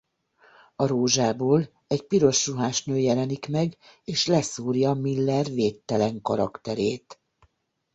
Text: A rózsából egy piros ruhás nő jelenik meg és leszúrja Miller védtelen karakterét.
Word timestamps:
A 0.75 0.85
rózsából 0.87 1.69
egy 1.87 2.03
piros 2.03 2.47
ruhás 2.47 2.83
nő 2.85 2.97
jelenik 2.97 3.47
meg 3.47 3.77
és 4.03 4.25
leszúrja 4.27 4.93
Miller 4.93 5.45
védtelen 5.45 6.21
karakterét. 6.21 7.19